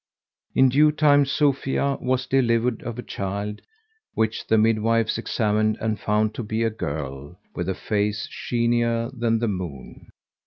[0.55, 3.61] In due time Sophia was delivered of a child,
[4.15, 9.37] which the midwives examined and found to be a girl with a face sheenier than
[9.37, 10.07] the moon.